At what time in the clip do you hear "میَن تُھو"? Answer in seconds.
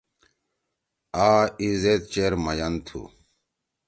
2.43-3.01